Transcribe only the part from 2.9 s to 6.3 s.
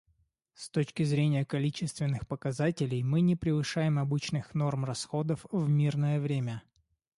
мы не превышаем обычных норм расходов в мирное